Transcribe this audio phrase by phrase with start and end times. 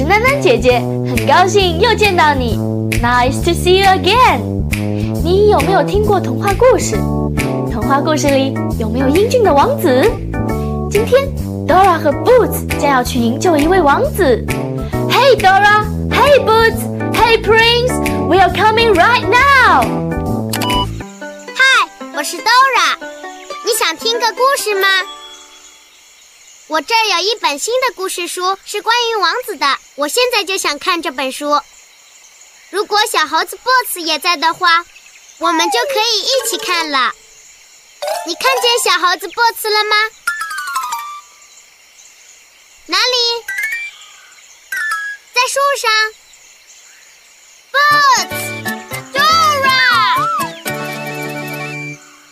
[0.00, 2.58] 是囡囡姐姐，很高兴又见到你。
[3.02, 4.40] Nice to see you again。
[5.22, 6.96] 你有没有听过童话故事？
[7.70, 10.10] 童话故事里有没有英俊的王子？
[10.90, 11.28] 今天
[11.68, 14.42] Dora 和 Boots 将要去营救一位王子。
[15.10, 19.84] Hey Dora，Hey Boots，Hey Prince，We are coming right now。
[21.54, 21.62] 嗨，
[22.16, 22.96] 我是 Dora，
[23.66, 24.88] 你想听个故事吗？
[26.70, 29.76] 我这儿有一本新的故事书，是关于王子的。
[29.96, 31.60] 我现在就想看这本书。
[32.70, 34.86] 如果小猴子 Boss 也在的话，
[35.38, 37.12] 我们就可以一起看了。
[38.24, 39.96] 你看见小猴子 Boss 了吗？
[42.86, 43.44] 哪里？
[45.34, 45.90] 在树上。
[48.52, 49.18] Boss，Dora。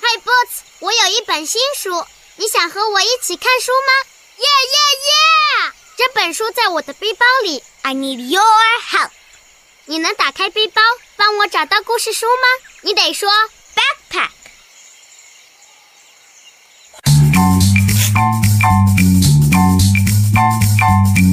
[0.00, 3.90] 嗨，Boss，我有一本新书，你想和我一起看书吗？
[6.20, 7.62] 本书在我的背包里。
[7.82, 8.42] I need your
[8.90, 9.10] help。
[9.84, 10.82] 你能打开背包，
[11.16, 12.66] 帮我找到故事书吗？
[12.82, 13.30] 你得说
[13.76, 14.30] backpack。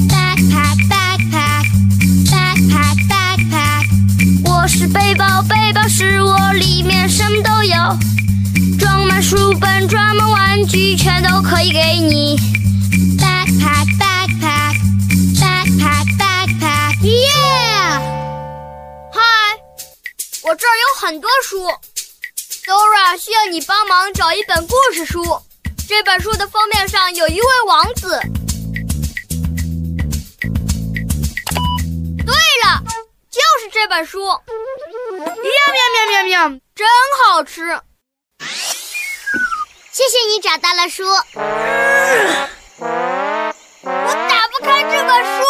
[0.07, 1.65] backpack backpack
[2.29, 3.85] backpack backpack。
[4.47, 7.75] 我是背包，背包是我，里面什么都有，
[8.77, 12.37] 装满书本，装满玩具，全都可以给你。
[20.95, 21.67] 很多书
[22.65, 25.21] ，Dora 需要你帮忙找一本故事书。
[25.89, 28.17] 这本书的封面上有一位王子。
[32.25, 32.33] 对
[32.63, 32.81] 了，
[33.29, 34.21] 就是这本书。
[34.25, 34.39] 喵
[35.35, 36.87] 喵喵喵喵，真
[37.25, 37.77] 好吃！
[39.91, 41.03] 谢谢你找到了书。
[43.83, 45.43] 我打不开这本书，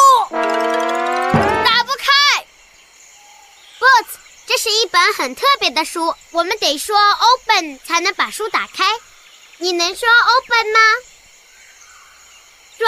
[4.55, 8.85] 这是一本很特别的书，我们得说 open 才能把书打开。
[9.57, 10.79] 你能说 open 吗？
[12.77, 12.87] 说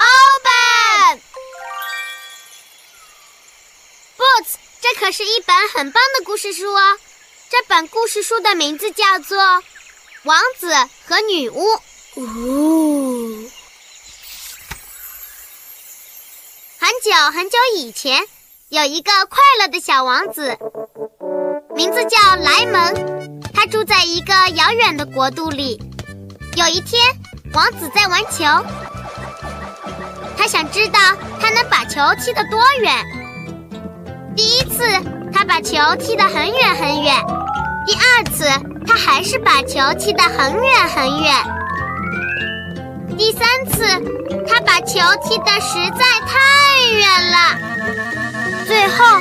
[0.00, 1.22] open，open。
[4.16, 6.98] Boots，这可是一本很棒的故事书哦。
[7.48, 9.38] 这本故事书的名字叫做
[10.24, 10.74] 《王子
[11.06, 11.62] 和女巫》。
[12.16, 13.48] 哦，
[16.80, 18.26] 很久很久以前。
[18.68, 20.58] 有一个快乐的小王子，
[21.76, 23.40] 名字叫莱蒙。
[23.54, 25.80] 他住在一个遥远的国度里。
[26.56, 27.00] 有一天，
[27.52, 28.44] 王子在玩球，
[30.36, 30.98] 他想知道
[31.40, 32.92] 他能把球踢得多远。
[34.34, 34.82] 第一次，
[35.32, 37.14] 他把球踢得很远很远；
[37.86, 38.48] 第二次，
[38.84, 41.32] 他还是把球踢得很远很远；
[43.16, 43.86] 第三次，
[44.48, 46.36] 他把球踢得实在太
[46.98, 48.15] 远了。
[48.66, 49.20] 最后，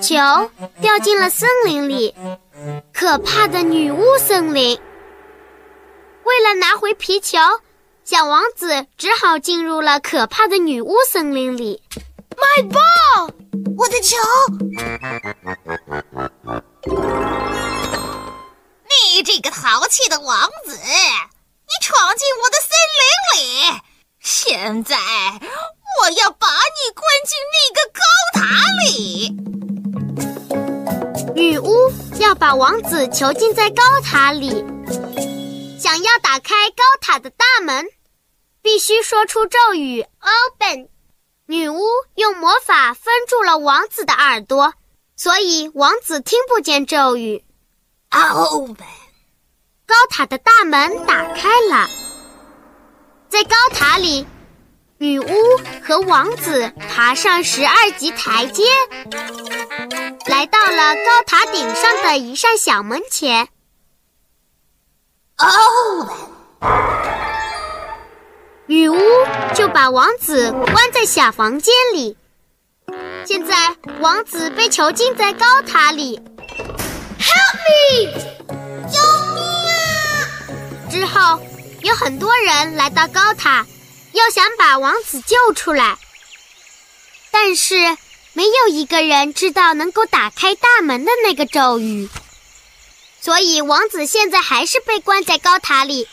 [0.00, 0.16] 球
[0.80, 2.14] 掉进了森林里，
[2.94, 4.80] 可怕的女巫森林。
[6.24, 7.38] 为了拿回皮球，
[8.04, 11.82] 小王子只好进入了可怕的女巫森林里。
[12.36, 13.30] My ball，
[13.76, 14.16] 我的球！
[18.88, 23.04] 你这个淘气的王子，你闯进我的森林
[23.36, 23.80] 里，
[24.20, 24.96] 现在。
[26.00, 28.00] 我要把你关进那个高
[28.34, 28.40] 塔
[28.84, 29.36] 里。
[31.34, 34.64] 女巫要把王子囚禁在高塔里。
[35.78, 37.86] 想要打开高塔的大门，
[38.62, 40.88] 必须说出咒语 “open”。
[41.46, 41.82] 女巫
[42.14, 44.74] 用魔法封住了王子的耳朵，
[45.16, 47.44] 所以王子听不见咒语。
[48.10, 48.86] open。
[49.86, 51.88] 高塔的大门打开了，
[53.28, 54.26] 在高塔里。
[55.02, 55.32] 女巫
[55.82, 58.64] 和王子爬上十二级台阶，
[60.26, 63.48] 来到了高塔顶上的一扇小门前。
[65.38, 66.06] 哦，
[68.66, 68.98] 女巫
[69.54, 72.18] 就把王子关在小房间里。
[73.24, 76.20] 现在，王子被囚禁在高塔里。
[77.18, 78.12] Help me！
[78.86, 78.98] 救
[79.34, 79.42] 命
[79.72, 80.90] 啊！
[80.90, 81.40] 之后，
[81.84, 83.64] 有很多人来到高塔。
[84.12, 85.98] 要想把王子救出来，
[87.30, 87.96] 但是
[88.32, 92.08] 没有一个人知道能够打开大门的那个咒语，
[93.20, 96.08] 所以王子现在还是被关在高塔里。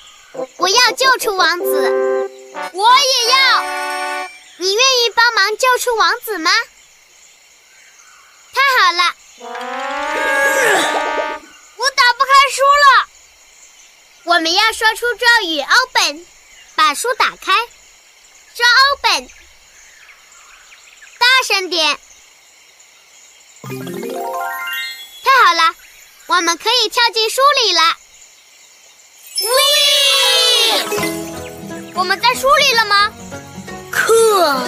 [0.57, 2.29] 我要救出王子，
[2.73, 3.63] 我也要。
[4.59, 6.51] 你愿意帮忙救出王子吗？
[8.53, 9.15] 太好了，
[11.77, 13.07] 我打不开书了。
[14.23, 16.25] 我们要说出咒语，open，
[16.75, 17.53] 把书打开。
[18.57, 19.29] 说 open，
[21.19, 21.95] 大声点！
[25.23, 25.75] 太好了，
[26.25, 27.81] 我们可以跳进书里了。
[29.43, 29.53] 喂！
[31.93, 33.13] 我们在书里了吗？
[33.91, 34.59] 可，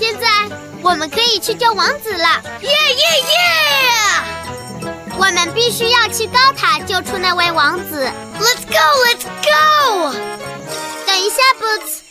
[0.00, 0.48] 现在
[0.82, 2.42] 我们可以去救王子了！
[2.62, 3.36] 耶耶耶！
[5.18, 8.10] 我们必须要去高塔救出那位王子。
[8.40, 10.14] Let's go，Let's go！
[11.04, 12.08] 等一下，Boots。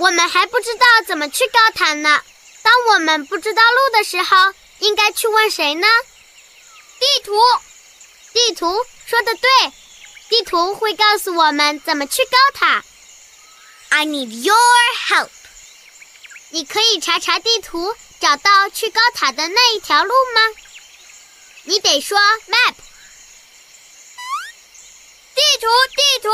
[0.00, 2.22] 我们还不知道怎么去高塔呢。
[2.62, 5.86] 当我们不知道路的时候，应该去问谁呢？
[6.98, 7.38] 地图，
[8.32, 9.72] 地图说的对，
[10.30, 12.82] 地图会告诉我们怎么去高塔。
[13.90, 14.56] I need your
[15.08, 15.28] help。
[16.48, 20.40] 你可以查查地图，找到去高塔的那一条路吗？
[21.64, 22.74] 你得说 map。
[25.34, 26.30] 地图，地图。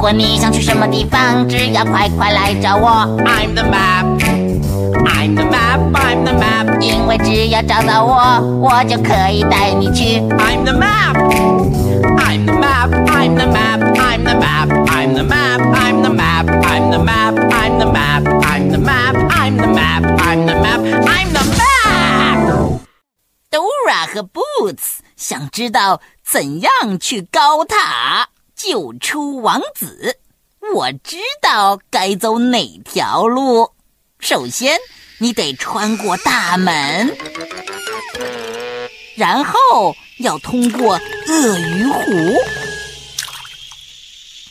[0.00, 2.88] 如果你想去什么地方，只要快快来找我。
[3.18, 4.06] I'm the map,
[5.04, 6.80] I'm the map, I'm the map。
[6.80, 10.20] 因为只要找到我，我就可以带你去。
[10.38, 11.14] I'm the map,
[12.16, 16.48] I'm the map, I'm the map, I'm the map, I'm the map, I'm the map,
[16.64, 20.80] I'm the map, I'm the map, I'm the map, I'm the map, I'm the map,
[21.04, 22.80] I'm the map。
[23.50, 28.29] Dora 和 Boots 想知道怎样去高塔。
[28.62, 30.18] 救出王子，
[30.74, 33.70] 我知道该走哪条路。
[34.18, 34.78] 首先，
[35.16, 37.16] 你得穿过大门，
[39.16, 42.04] 然后要通过鳄鱼湖，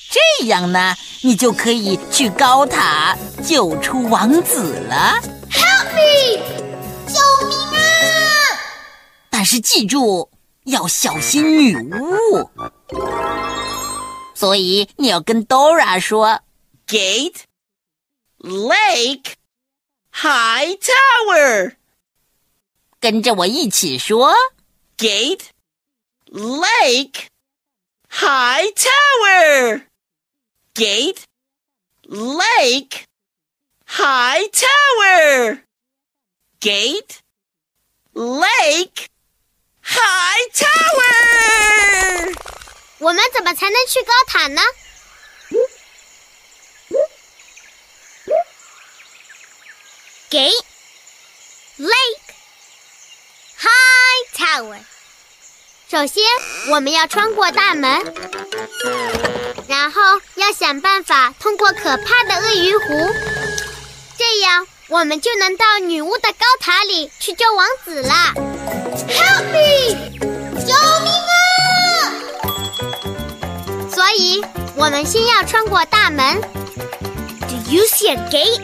[0.10, 3.16] 这样呢，你就可以去高塔
[3.46, 5.20] 救出王子了。
[5.52, 6.42] Help me！
[7.06, 7.84] 救命啊！
[9.30, 10.32] 但是记住，
[10.64, 12.50] 要小心女巫。
[14.40, 16.40] 所以你要跟 Dora 说
[16.88, 17.42] ，Gate
[18.38, 19.34] Lake
[20.14, 21.76] High Tower，
[23.02, 24.34] 跟着我一起说
[24.98, 25.48] ，Gate
[26.28, 27.26] Lake
[28.08, 28.72] High
[30.74, 31.24] Tower，Gate
[32.04, 33.04] Lake
[33.88, 34.50] High
[36.62, 37.18] Tower，Gate
[38.14, 39.10] Lake
[39.84, 42.59] High Tower。
[43.00, 44.62] 我们怎么才能去高塔呢？
[50.30, 50.52] 给
[51.80, 52.20] Lake
[53.58, 54.80] High Tower。
[55.90, 56.24] 首先，
[56.70, 58.14] 我们要穿过大门，
[59.68, 60.02] 然后
[60.36, 63.12] 要想办法通过可怕的鳄鱼湖，
[64.18, 68.34] 这样我们就能到女巫的高塔里去救王子了
[69.08, 70.20] ！Help me！
[70.60, 71.09] 救命
[74.10, 74.44] 所以，
[74.76, 76.42] 我们先要穿过大门。
[76.42, 78.60] Do you see a gate?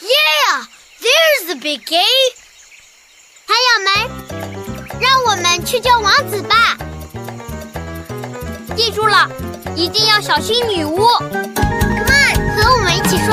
[0.00, 0.66] Yeah,
[1.00, 2.34] there's the big gate.
[3.46, 6.76] 还有门，让我们去救王子吧。
[8.76, 9.30] 记住了，
[9.76, 11.06] 一定要小心女巫。
[11.20, 13.32] Come on，和我们一起说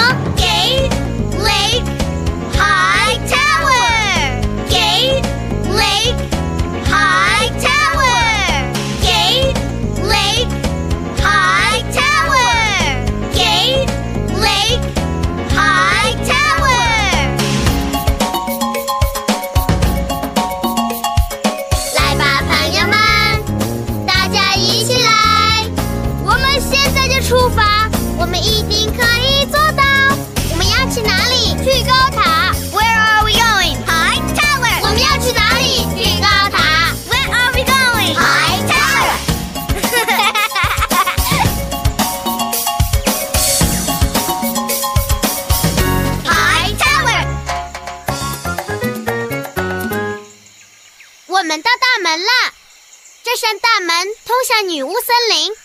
[54.61, 55.55] 女巫森林。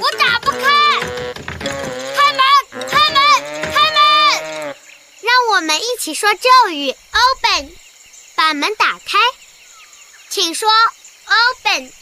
[0.00, 0.58] 我打不开，
[2.16, 2.42] 开门，
[2.88, 3.16] 开门，
[3.72, 4.76] 开门！
[5.20, 7.76] 让我们一起说咒语：Open，
[8.34, 9.18] 把门打开。
[10.28, 10.68] 请说
[11.26, 11.92] Open。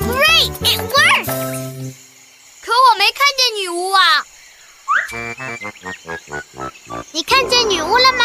[0.00, 1.94] Great, it works！
[2.62, 4.25] 可我没看见女巫啊！
[7.12, 8.24] 你看见女巫了吗？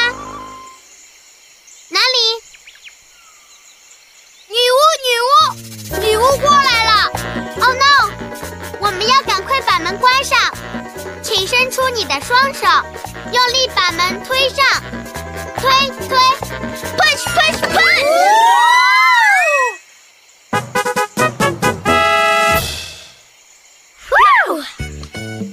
[1.90, 2.42] 哪里？
[4.50, 6.92] 女巫，女巫，女巫过来了
[7.62, 8.10] ！Oh no！
[8.80, 10.38] 我们要赶快把门关上。
[11.22, 12.66] 请伸出你的双手，
[13.32, 14.66] 用力把门推上，
[15.58, 15.70] 推
[16.08, 16.18] 推
[16.98, 18.90] ，push push push！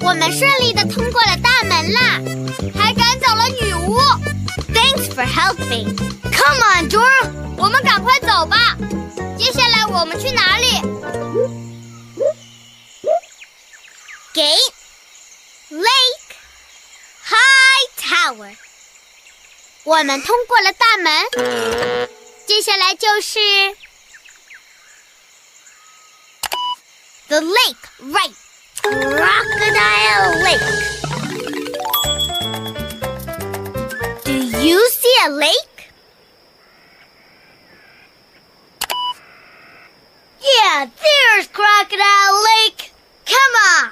[0.00, 2.21] 我们顺利的通过了大门啦，
[2.75, 3.99] 还赶走了女巫。
[4.73, 5.95] Thanks for helping.
[6.31, 8.76] Come on, Dora，我们赶快走吧。
[9.37, 10.81] 接下来我们去哪里
[14.35, 14.73] ？Gate,
[15.71, 16.37] Lake,
[17.25, 18.57] High Tower。
[19.85, 21.28] 我们通过了大门，
[22.47, 23.38] 接下来就是
[27.28, 28.35] The Lake, right?
[28.82, 30.70] Crocodile Lake.
[34.24, 35.92] Do you see a lake?
[40.40, 42.92] Yeah, there's Crocodile Lake.
[43.25, 43.92] Come on.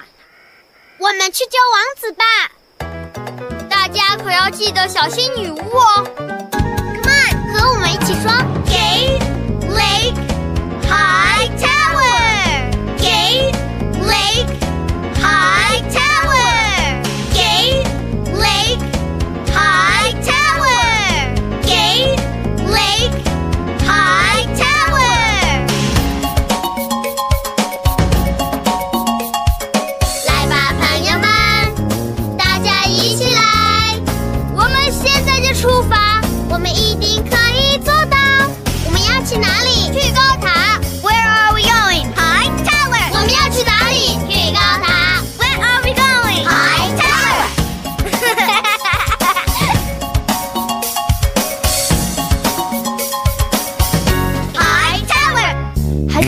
[0.98, 2.26] 我们去救王子吧！
[3.70, 6.35] 大家可要记得小心女巫哦。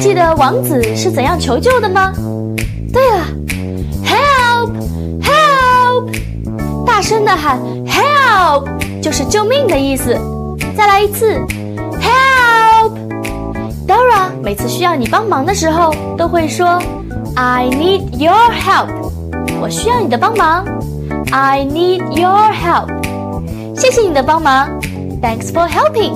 [0.01, 2.13] 记得王子是怎样求救的吗？
[2.93, 3.27] 对了
[4.05, 4.73] ，Help!
[5.21, 6.87] Help!
[6.87, 8.67] 大声的喊 Help
[9.03, 10.17] 就是救命的意思。
[10.77, 11.35] 再来一次
[12.01, 12.93] ，Help!
[13.87, 16.81] Dora 每次需要你帮忙的时候，都会说
[17.35, 18.89] I need your help。
[19.61, 20.65] 我需要你的帮忙。
[21.33, 22.89] I need your help。
[23.77, 24.69] 谢谢你的帮忙。
[25.21, 26.15] Thanks for helping.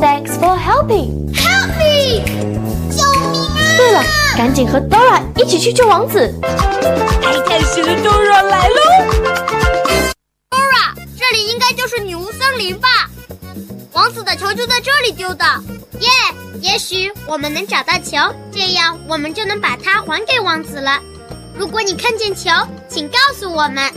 [0.00, 1.23] Thanks for helping.
[3.84, 4.02] 对了，
[4.34, 6.34] 赶紧和 Dora 一起去救王子。
[6.42, 8.80] 爱探险的 Dora 来喽
[10.48, 12.88] ！Dora，这里应该就是女巫森林吧？
[13.92, 15.44] 王子的球就在这里丢的。
[16.00, 16.08] 耶！
[16.62, 18.16] 也许我们能找到球，
[18.50, 20.98] 这样我们就能把它还给王子了。
[21.54, 22.48] 如果你看见球，
[22.88, 23.92] 请告诉我们。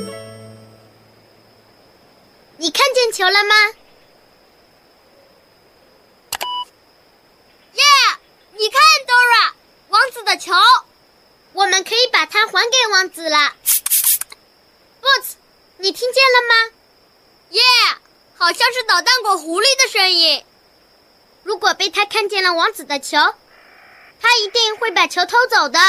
[2.57, 3.55] 你看见球了吗？
[7.71, 7.83] 耶！
[8.59, 9.53] 你看，Dora，
[9.97, 10.53] 王子的球，
[11.53, 13.51] 我们可以把它还给王子了。
[15.01, 15.31] Boots，
[15.77, 16.71] 你听见了吗？
[17.49, 17.61] 耶！
[18.37, 20.45] 好像是捣蛋鬼狐狸的声音。
[21.41, 23.17] 如果被他看见了王子的球，
[24.21, 25.79] 他一定会把球偷走的。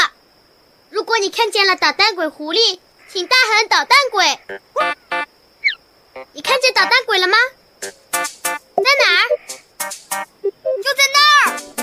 [0.89, 2.81] 如果你看见了捣蛋鬼狐狸，
[3.13, 4.41] 请大喊“捣蛋鬼”。
[6.33, 7.37] 你看见捣蛋鬼了吗？
[7.81, 7.91] 在
[9.03, 9.29] 哪儿？
[10.43, 11.78] 就在那儿。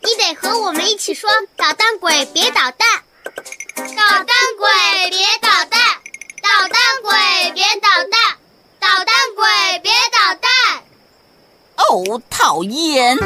[0.00, 3.02] 你得和我们一起说：“捣蛋鬼，别捣蛋！
[3.74, 5.80] 捣蛋鬼，别捣蛋！
[6.42, 8.38] 捣蛋鬼，别捣蛋！
[8.80, 9.46] 捣蛋鬼，
[9.82, 10.50] 别捣蛋！”
[11.76, 13.16] 哦，讨厌！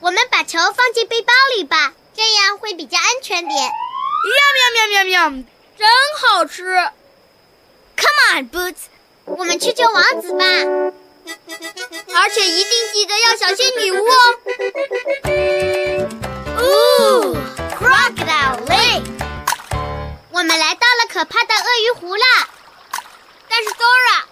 [0.00, 3.54] 我们把球放进背包里吧，这样会比较安全点。
[3.54, 5.44] 喵喵喵喵喵，
[5.78, 5.88] 真
[6.20, 6.64] 好吃
[7.96, 8.88] ！Come on, Boots，
[9.24, 10.44] 我们去救王子吧。
[12.14, 14.12] 而且一定记得要小心女巫哦。
[16.58, 17.36] 哦
[17.78, 19.04] ，Crocodile Lake，
[20.30, 22.24] 我们来到了可怕的鳄鱼湖了。
[23.48, 24.24] 但是 Dora，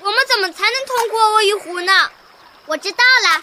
[0.00, 2.10] 我们怎么才能通过鳄鱼湖呢？
[2.66, 3.42] 我知道了，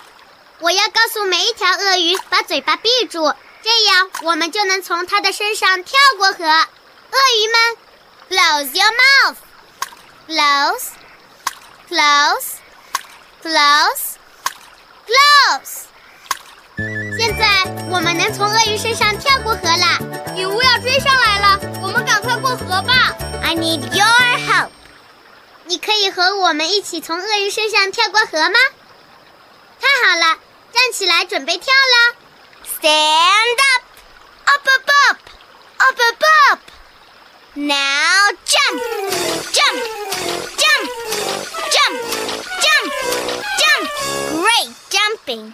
[0.59, 3.33] 我要告诉每一条鳄鱼把嘴巴闭住，
[3.63, 6.45] 这样我们就能从它的身上跳过河。
[6.45, 7.77] 鳄鱼们
[8.29, 9.37] ，close your mouth。
[13.45, 14.17] Close,
[15.05, 15.83] close.
[17.15, 17.45] 现在
[17.91, 20.33] 我们能从鳄鱼身上跳过河了。
[20.33, 23.15] 女巫要追上来了，我们赶快过河吧。
[23.43, 24.71] I need your help.
[25.65, 28.57] 你可以和我们一起从鳄鱼身上跳过河吗？
[29.79, 30.39] 太好了，
[30.73, 32.15] 站起来准备跳了。
[32.65, 33.83] Stand up,
[34.45, 35.17] up a pop,
[35.77, 36.59] up a pop.
[37.53, 38.81] Now jump,
[39.53, 40.54] jump.
[41.71, 41.95] Jump,
[42.63, 42.87] jump,
[43.61, 43.83] jump!
[44.31, 45.53] Great jumping.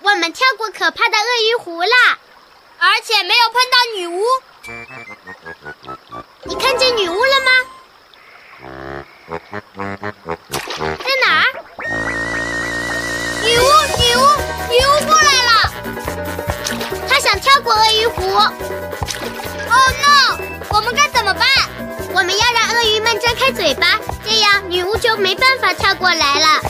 [0.00, 2.18] 我们跳过可怕的鳄鱼湖啦，
[2.78, 4.22] 而且没有碰到女巫。
[6.44, 7.33] 你看见女巫了
[25.16, 26.62] 没办法跳过来了。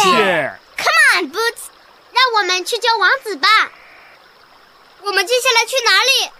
[0.03, 1.69] Come on, Boots，
[2.13, 3.49] 让我们去救王子吧。
[5.03, 6.31] 我们接下来去哪里？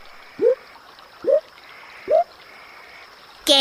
[3.45, 3.55] 给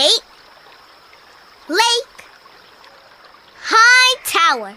[1.68, 2.08] Lake
[3.64, 4.76] High Tower。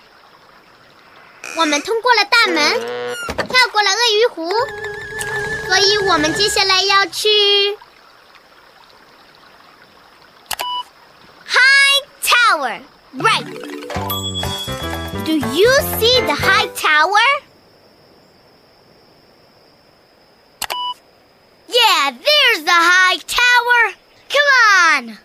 [1.56, 2.80] 我们通过了大门，
[3.48, 4.50] 跳过了鳄鱼湖，
[5.66, 7.76] 所以我们接下来要去
[11.46, 12.82] High Tower。
[13.14, 13.71] Right.
[15.31, 17.27] Do you see the high tower?
[21.67, 23.93] Yeah, there's the high tower.
[24.29, 24.49] Come
[25.07, 25.17] on.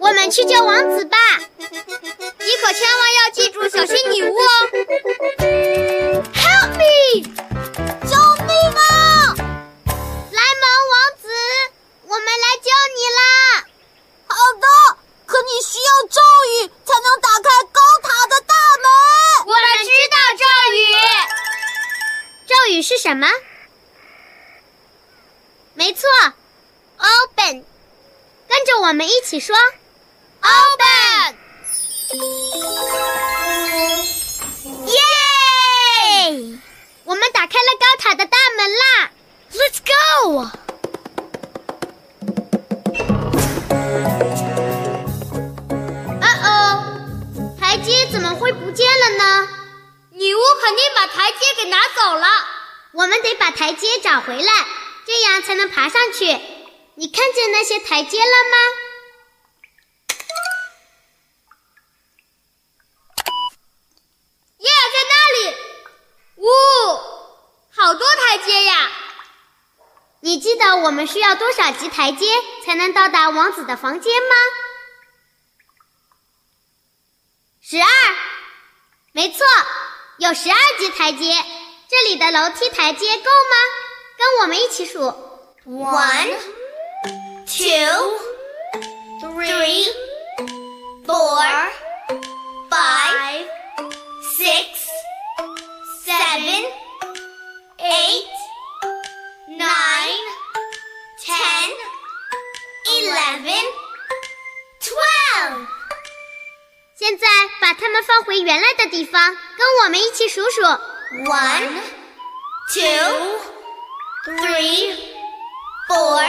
[0.00, 1.16] 我们去救王子吧！
[1.38, 4.21] 你可千万要记住，小心女
[52.93, 54.67] 我们得把台阶找回来，
[55.05, 56.25] 这样才能爬上去。
[56.95, 58.57] 你看见那些台阶了吗？
[64.59, 65.57] 耶，在那里！
[66.35, 66.47] 呜，
[67.75, 68.91] 好多台阶呀！
[70.19, 72.27] 你记得我们需要多少级台阶
[72.63, 74.35] 才能到达王子的房间吗？
[77.59, 77.87] 十二，
[79.13, 79.45] 没错，
[80.19, 81.43] 有十二级台阶。
[81.93, 83.55] 这里的楼梯台阶够吗？
[84.17, 85.13] 跟我们一起数
[85.63, 86.33] ：one。
[87.45, 88.19] two,
[89.21, 89.85] three,
[91.05, 91.71] four,
[92.71, 93.45] five,
[94.39, 94.87] six,
[96.03, 96.65] seven,
[97.77, 98.27] eight,
[99.49, 100.17] nine,
[101.23, 101.69] ten,
[102.87, 103.65] eleven,
[104.81, 105.67] twelve。
[106.97, 107.27] 现在
[107.61, 110.61] 把它们放回原来的地方，跟我们一起数数
[111.25, 111.83] ：one,
[112.73, 113.39] two,
[114.25, 114.93] three,
[115.87, 116.21] four.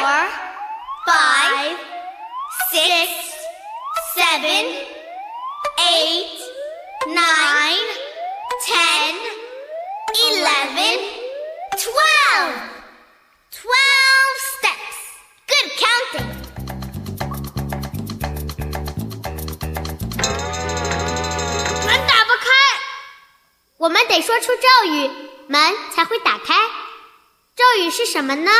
[1.06, 1.76] Five,
[2.72, 3.36] six,
[4.14, 4.64] seven,
[5.92, 6.40] eight,
[7.08, 7.86] nine,
[8.64, 9.14] ten,
[10.32, 10.98] eleven,
[11.76, 12.73] twelve.
[23.84, 25.10] 我们得说出咒语，
[25.46, 26.54] 门才会打开。
[27.54, 28.50] 咒语是什么呢？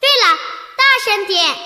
[0.00, 0.36] 对了，
[0.76, 1.56] 大声点！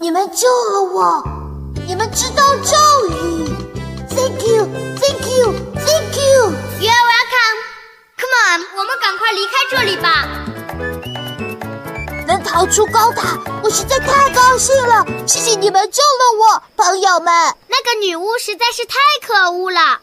[0.00, 1.22] 你们救了我，
[1.86, 2.76] 你们知道咒
[3.10, 3.46] 语。
[4.10, 4.66] Thank you,
[4.98, 6.52] thank you, thank you.
[6.80, 7.56] You're welcome.
[8.18, 10.53] Come on，我们赶快离开这里吧。
[12.44, 15.04] 能逃出高塔，我实在太高兴了！
[15.26, 17.32] 谢谢你们救了我，朋友们。
[17.68, 20.02] 那个女巫实在是太可恶了。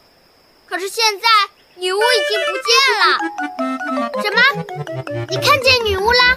[0.68, 1.28] 可是现在
[1.76, 3.04] 女巫已经不见了。
[4.22, 4.42] 什么？
[5.30, 6.36] 你看见女巫啦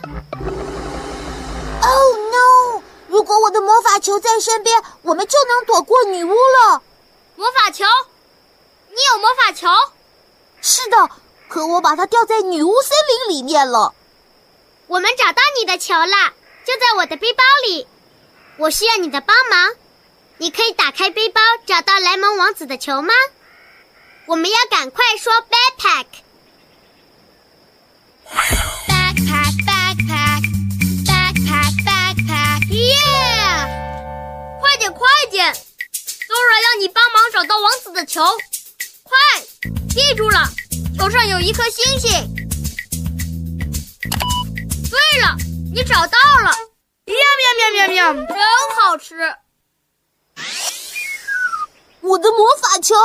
[1.81, 2.81] ？Oh no！
[3.07, 6.81] 如果我的魔法球在身边，我们就能躲过女巫了。
[7.35, 7.83] 魔法球？
[8.89, 9.67] 你有魔法球？
[10.61, 11.09] 是的，
[11.49, 12.91] 可我把它掉在女巫森
[13.27, 13.93] 林里面了。
[14.87, 16.33] 我们找到你的球了，
[16.65, 17.87] 就在我的背包里。
[18.57, 19.75] 我需要你的帮忙，
[20.37, 23.13] 你可以打开背包找到莱蒙王子的球吗？
[24.27, 26.05] 我们要赶快说 backpack。
[28.87, 30.41] backpack backpack
[31.05, 33.67] backpack backpack yeah！
[34.59, 38.23] 快点快点，Dora 要你帮忙找到王子的球，
[39.03, 39.15] 快！
[39.89, 40.49] 记住了，
[40.97, 42.44] 球上有一颗星星。
[44.95, 45.35] 对了，
[45.73, 46.51] 你找到了！
[47.03, 48.37] 喵喵喵喵喵，真
[48.75, 49.35] 好吃！
[51.99, 52.95] 我的魔法球，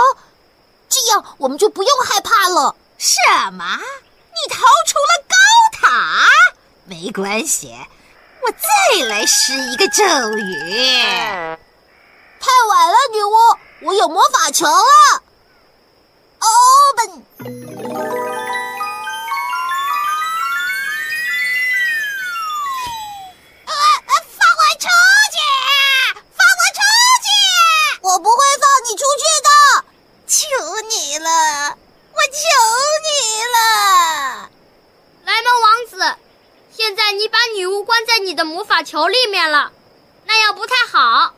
[0.88, 2.76] 这样我们就不用害怕了。
[2.96, 3.18] 什
[3.52, 3.76] 么？
[3.76, 5.34] 你逃出了高
[5.80, 6.26] 塔？
[6.84, 7.74] 没关系，
[8.42, 10.04] 我再来施一个咒
[10.38, 11.58] 语。
[12.38, 13.34] 太晚了，女巫，
[13.88, 15.22] 我有魔法球了。
[28.10, 29.48] 我不会放你出去的。
[30.26, 30.36] 求
[30.88, 31.78] 你了，
[32.12, 32.38] 我求
[33.06, 34.50] 你了。
[35.24, 36.16] 莱蒙王子，
[36.76, 39.70] 现在你把女巫关在你的魔法球里面了，
[40.24, 41.34] 那样不太好。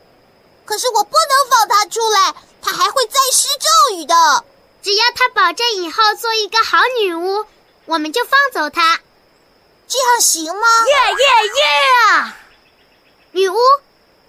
[0.65, 4.43] 可是我不能放她出来，她还会再施咒语的。
[4.81, 7.45] 只要她保证以后做一个好女巫，
[7.85, 8.99] 我们就放走她。
[9.87, 10.67] 这样行吗？
[10.87, 11.27] 耶耶
[12.23, 12.33] 耶。
[13.31, 13.57] 女巫。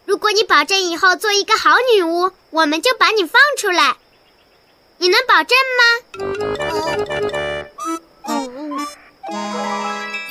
[0.04, 3.96] 如果你保证以后做一个好女巫，我们就把你放出来。
[4.98, 5.82] 你能保证吗？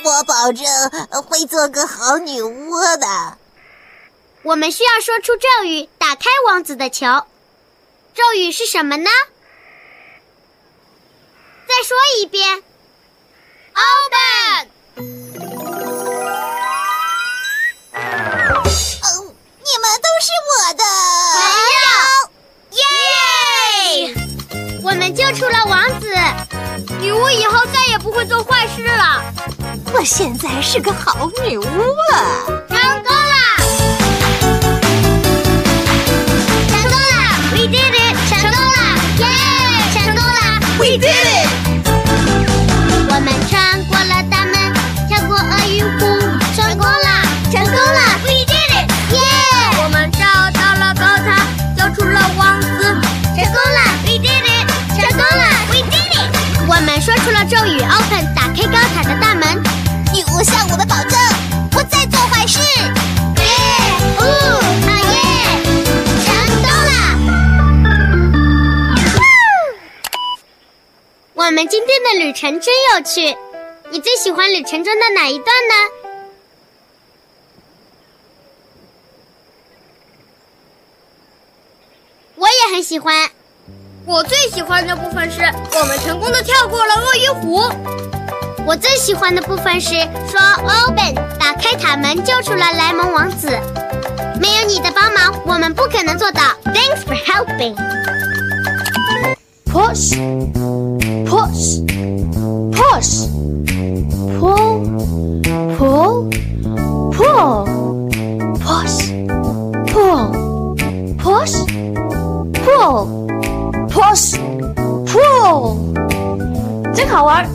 [0.04, 0.64] 我保证
[1.22, 3.38] 会做个好女巫的。
[4.42, 7.06] 我们需要说出咒语，打开王子的球。
[8.14, 9.10] 咒语是什么呢？
[11.66, 12.62] 再说一遍。
[14.96, 15.83] Open。
[20.20, 20.82] 是我的
[21.34, 21.40] 朋
[21.80, 21.86] 友。
[22.76, 24.14] 耶！
[24.82, 26.06] 我们救出了王子。
[27.00, 29.22] 女巫以后再也不会做坏事了。
[29.92, 31.66] 我现在是个好女巫了，
[32.68, 33.34] 成功了，
[36.68, 37.14] 成功了
[37.52, 38.78] ，We did it，成功了，
[39.18, 39.22] 耶，
[39.94, 40.38] 成功了
[40.78, 41.43] ，We did it，
[72.04, 73.36] 的旅程真有趣。
[73.90, 75.74] 你最喜欢旅程中的哪一段呢？
[82.36, 83.30] 我也很喜欢。
[84.06, 87.62] 我最喜欢的部分是我们成功的跳过了鳄鱼湖。
[88.66, 90.40] 我最喜欢的部分是说
[90.86, 93.48] “open”，打开塔门，救出了莱蒙王子。
[94.40, 96.42] 没有你的帮忙，我们不可能做到。
[96.64, 97.76] Thanks for helping.
[99.66, 100.16] Push,
[101.25, 101.81] push,
[102.71, 103.27] push,
[104.39, 104.81] pull,
[105.77, 106.29] pull,
[107.11, 107.65] pull,
[108.59, 109.11] push,
[109.87, 110.75] pull,
[111.17, 111.55] push,
[112.65, 113.07] pull,
[113.89, 114.37] push,
[115.05, 115.77] pull，
[116.93, 117.47] 真好玩。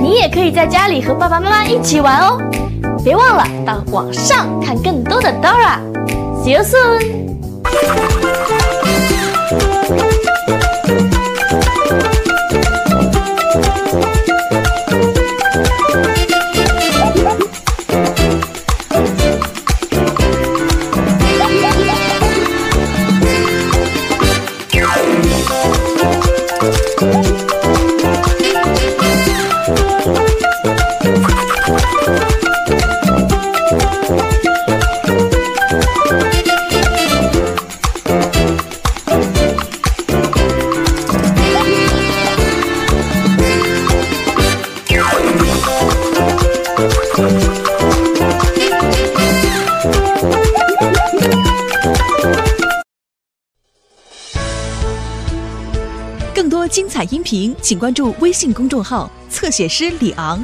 [0.00, 2.38] 你也可以在家里和爸爸妈妈一起玩哦，
[3.04, 7.28] 别忘了到网上看更多的 Dora。See you soon。
[57.61, 60.43] 请关注微信公众号“侧写师李昂”。